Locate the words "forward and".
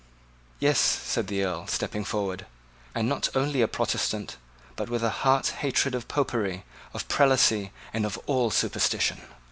2.03-3.07